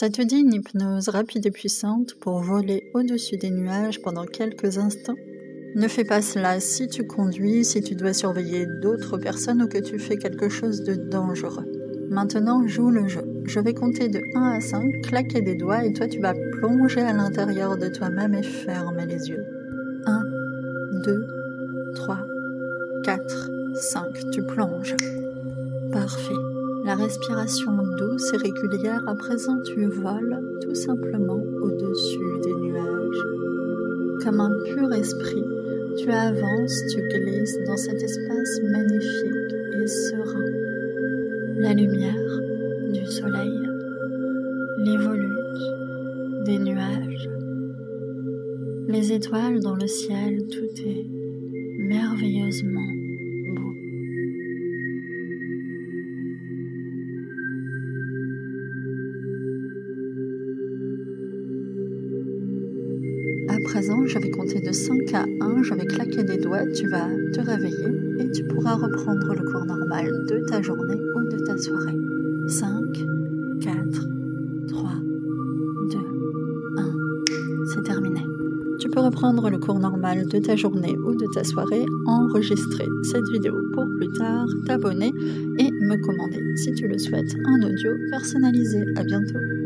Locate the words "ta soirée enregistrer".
81.34-82.86